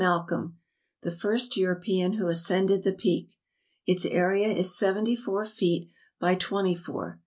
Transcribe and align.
Malcolm 0.01 0.57
(the 1.03 1.11
first 1.11 1.55
European 1.55 2.13
who 2.13 2.27
ascended 2.27 2.81
the 2.81 2.91
Peak) 2.91 3.35
its 3.85 4.03
area 4.03 4.47
is 4.47 4.75
seventy 4.75 5.15
four 5.15 5.45
feet 5.45 5.91
by 6.19 6.33
twenty 6.33 6.73
four. 6.73 7.19